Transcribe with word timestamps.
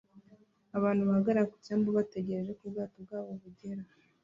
Abantu 0.77 1.01
bahagarara 1.09 1.49
ku 1.51 1.55
cyambu 1.65 1.89
bategereje 1.97 2.51
ko 2.57 2.61
ubwato 2.67 2.97
bwabo 3.05 3.31
bugera 3.41 3.83